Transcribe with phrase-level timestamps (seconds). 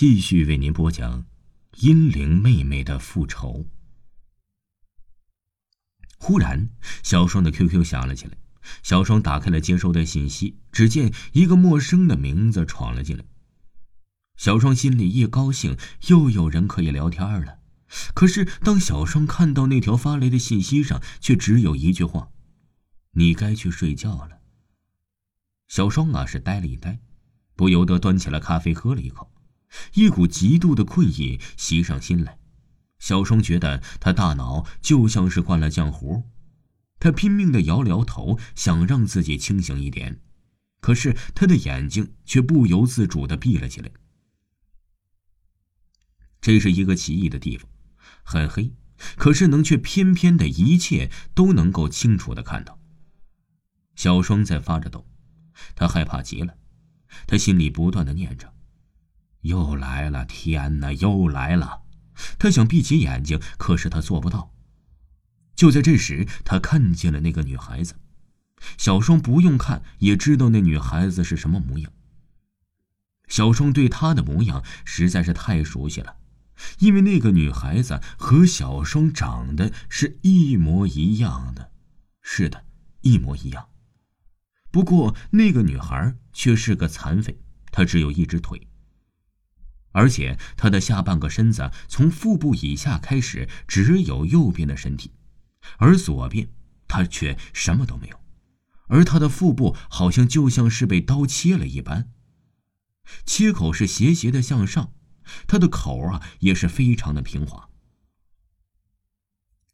[0.00, 1.24] 继续为您播讲
[1.86, 3.52] 《阴灵妹妹的复仇》。
[6.16, 6.70] 忽然，
[7.02, 8.38] 小双的 QQ 响了起来。
[8.82, 13.26] 小双打开了接收的信息，只见一个陌生的名字闯了进来。
[14.38, 15.76] 小双心里一高兴，
[16.06, 17.58] 又有人可以聊天了。
[18.14, 22.30] 可是，当小双看到那条发来的信息上，却只有一句话
[23.12, 24.40] ：“你该去睡觉了。”
[25.68, 27.00] 小双啊，是呆了一呆，
[27.54, 29.30] 不由得端起了咖啡喝了一口，
[29.94, 32.38] 一股极度的困意袭上心来。
[32.98, 36.24] 小双觉得他大脑就像是灌了浆糊，
[36.98, 40.20] 他拼命的摇了摇头，想让自己清醒一点，
[40.80, 43.90] 可是他的眼睛却不由自主的闭了起来。
[46.40, 47.68] 这是一个奇异的地方。
[48.22, 48.72] 很黑，
[49.16, 52.78] 可是能却偏偏的一切都能够清楚的看到。
[53.96, 55.06] 小双在发着抖，
[55.74, 56.54] 他害怕极了，
[57.26, 58.52] 他心里不断的念着
[59.42, 61.82] ：“又来了，天哪，又来了！”
[62.38, 64.52] 他想闭起眼睛，可是他做不到。
[65.54, 67.94] 就在这时，他看见了那个女孩子。
[68.76, 71.90] 小双不用看也知道那女孩子是什么模样。
[73.26, 76.16] 小双对她的模样实在是太熟悉了。
[76.80, 81.70] 因为那个女孩子和小双长得是一模一样的，
[82.20, 82.64] 是的，
[83.00, 83.68] 一模一样。
[84.70, 87.40] 不过那个女孩却是个残废，
[87.72, 88.68] 她只有一只腿，
[89.92, 95.12] 而且他的下半个身子从腹部以下开始只有右边的身体，
[95.78, 96.48] 而左边
[96.86, 98.20] 他却什么都没有，
[98.88, 102.10] 而他的腹部好像就像是被刀切了一般，
[103.24, 104.92] 切口是斜斜的向上。
[105.46, 107.68] 他的口啊也是非常的平滑，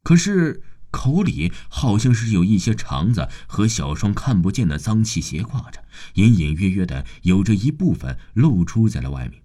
[0.03, 5.83] 可是口里好像是有一些肠子和小双看不见的脏器斜挂着，
[6.15, 9.43] 隐隐约约的有着一部分露出在了外面。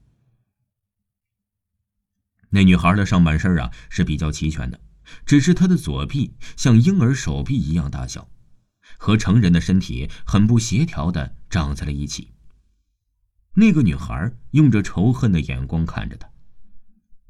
[2.52, 4.80] 那女孩的上半身啊是比较齐全的，
[5.26, 8.30] 只是她的左臂像婴儿手臂一样大小，
[8.98, 12.32] 和成人的身体很不协调的长在了一起。
[13.56, 16.30] 那个女孩用着仇恨的眼光看着他。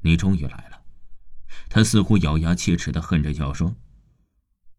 [0.02, 0.82] 你终于来了，
[1.68, 3.74] 他似乎咬牙切齿的恨着小双。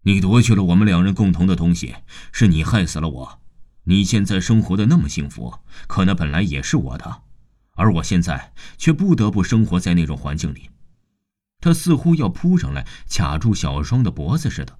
[0.04, 1.96] 你夺去了我们两人共同的东西，
[2.34, 3.42] 是你害死了我。
[3.86, 7.24] 你现在生活的那么幸福，可那本来也是我的，
[7.74, 10.70] 而我现在却不得不生活在那种环境里。
[11.60, 14.78] 他似乎要扑上来卡住小双的脖子似的，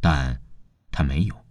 [0.00, 0.40] 但
[0.90, 1.44] 他没有。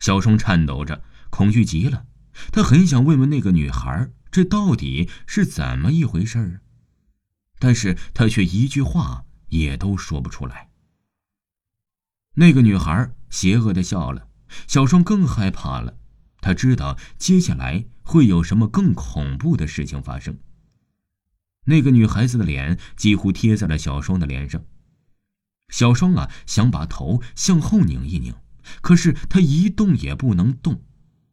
[0.00, 2.06] 小双颤抖着，恐惧极了。
[2.52, 6.60] 他很想问问那个女孩，这到底是怎么一回事儿，
[7.58, 10.68] 但是他却一句话也都说不出来。
[12.34, 14.28] 那个女孩邪恶的笑了，
[14.66, 15.96] 小双更害怕了，
[16.40, 20.38] 他知道接下来会有什么更恐怖的事情发生。
[21.64, 24.64] 那个女孩子的脸几乎贴在了小双的脸上，
[25.68, 28.32] 小双啊想把头向后拧一拧，
[28.80, 30.80] 可是他一动也不能动。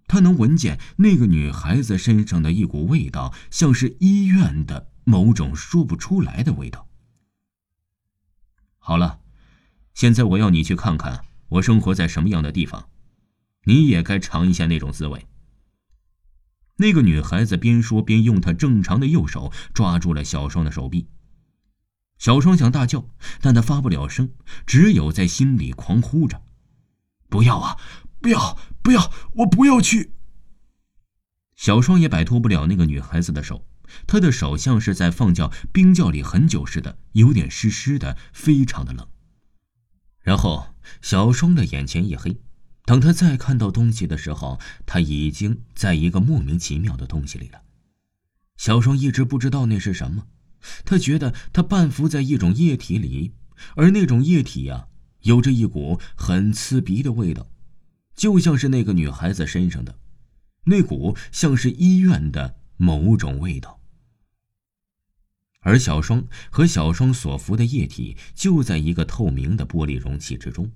[0.07, 6.87] 他能闻见那个女孩子身上的一股味道，像是医院的某种说不出来的味道。
[8.79, 9.19] 好了，
[9.93, 12.89] 现在我要你去看看我生活在什么样的地方，
[13.65, 15.27] 你也该尝一下那种滋味。
[16.77, 21.07] 那个女孩子边说边用她正常的右手抓住了小双的手臂。
[22.17, 23.09] 小双想大叫，
[23.41, 24.31] 但她发不了声，
[24.65, 26.41] 只有在心里狂呼着
[27.29, 27.77] ：“不要啊！”
[28.23, 30.13] 不要，不要，我不要去。
[31.57, 33.67] 小双也摆脱不了那个女孩子的手，
[34.07, 39.05] 她的手像是在放教冰窖里很久似的，有点湿湿的，非常的冷。
[40.21, 42.39] 然后小双的眼前一黑，
[42.85, 47.61] 等他再看到东西的时候，他已经在一个莫名其妙的东西里了。
[48.57, 50.27] 小双一直不知道那是什么，
[50.85, 53.33] 他觉得他半浮在一种液体里，
[53.75, 54.87] 而那种液体呀，
[55.21, 57.47] 有着一股很刺鼻的味道。
[58.15, 59.97] 就像是那个女孩子身上的
[60.65, 63.79] 那股像是医院的某种味道，
[65.61, 70.71] 而小双和小双所服的液体就在一个透明的玻璃容器之中，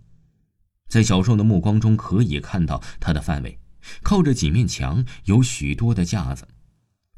[0.88, 3.60] 在小双的目光中可以看到它的范围，
[4.04, 6.48] 靠着几面墙有许多的架子，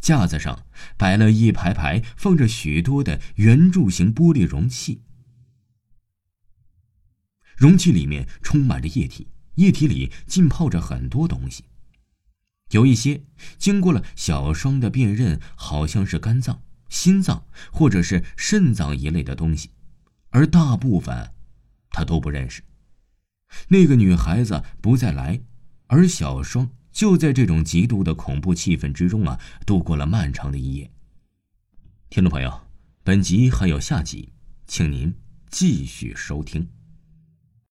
[0.01, 0.66] 架子上
[0.98, 5.01] 摆了一排排放着许多的圆柱形玻璃容器，
[7.57, 9.27] 容器里面充满着液体。
[9.56, 11.65] 液体里浸泡着很多东西，
[12.72, 13.22] 有一些
[13.57, 19.72] 经过了小双的辨认，好像是肝脏、心脏或者是肾脏一类的东西，
[20.30, 21.33] 而大部分
[21.89, 22.63] 他都不认识。
[23.69, 25.42] 那个女孩子不再来，
[25.88, 30.92] 而小双就在这种极度的恐怖气氛之中啊，度过了漫长的一夜。
[32.10, 32.62] 听众朋友，
[33.04, 34.30] 本集还有下集，
[34.68, 35.13] 请您
[35.50, 36.68] 继续收听。